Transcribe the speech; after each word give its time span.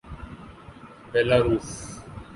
Belarus 1.11 1.69